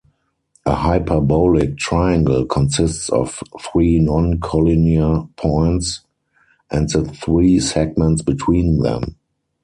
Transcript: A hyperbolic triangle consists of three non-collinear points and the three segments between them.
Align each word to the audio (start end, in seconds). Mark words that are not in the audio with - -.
A 0.65 0.73
hyperbolic 0.73 1.77
triangle 1.77 2.43
consists 2.47 3.07
of 3.09 3.39
three 3.71 3.99
non-collinear 3.99 5.29
points 5.35 5.99
and 6.71 6.89
the 6.89 7.03
three 7.03 7.59
segments 7.59 8.23
between 8.23 8.79
them. 8.79 9.17